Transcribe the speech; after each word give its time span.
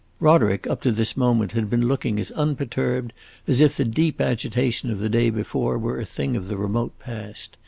Roderick, 0.19 0.65
up 0.65 0.81
to 0.81 0.91
this 0.91 1.15
moment, 1.15 1.51
had 1.51 1.69
been 1.69 1.87
looking 1.87 2.19
as 2.19 2.31
unperturbed 2.31 3.13
as 3.47 3.61
if 3.61 3.77
the 3.77 3.85
deep 3.85 4.19
agitation 4.19 4.89
of 4.89 4.97
the 4.97 5.09
day 5.09 5.29
before 5.29 5.77
were 5.77 5.99
a 5.99 6.07
thing 6.07 6.35
of 6.35 6.47
the 6.47 6.57
remote 6.57 6.97
past. 6.97 7.55